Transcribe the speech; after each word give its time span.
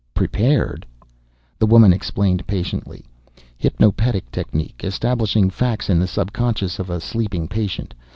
"Prepared?" 0.15 0.83
The 1.59 1.67
woman 1.67 1.93
explained 1.93 2.47
patiently. 2.47 3.05
"Hypnopedic 3.59 4.31
technique 4.31 4.83
establishing 4.83 5.51
facts 5.51 5.91
in 5.91 5.99
the 5.99 6.07
subconscious 6.07 6.79
of 6.79 6.89
a 6.89 6.99
sleeping 6.99 7.47
patient. 7.47 7.93